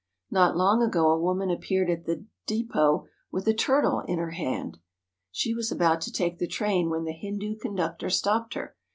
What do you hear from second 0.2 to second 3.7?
Not long ago a woman appeared at the depot with a